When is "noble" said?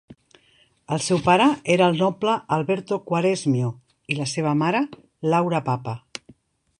2.03-2.37